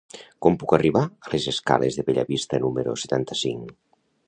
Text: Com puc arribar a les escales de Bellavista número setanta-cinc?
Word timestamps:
Com 0.45 0.55
puc 0.63 0.71
arribar 0.77 1.03
a 1.09 1.29
les 1.33 1.45
escales 1.51 1.99
de 1.99 2.07
Bellavista 2.09 2.61
número 2.65 2.99
setanta-cinc? 3.05 3.73